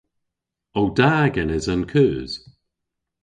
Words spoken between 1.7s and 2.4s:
an keus?